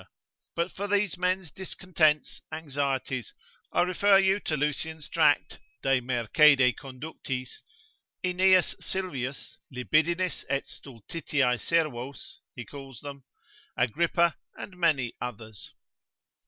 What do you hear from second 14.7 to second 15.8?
many others.